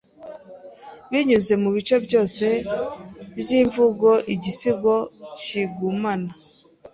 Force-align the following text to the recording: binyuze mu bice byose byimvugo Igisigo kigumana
binyuze 1.11 1.53
mu 1.61 1.69
bice 1.75 1.95
byose 2.05 2.45
byimvugo 3.39 4.09
Igisigo 4.33 4.95
kigumana 5.39 6.31